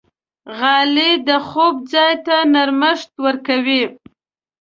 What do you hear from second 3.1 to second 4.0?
ورکوي.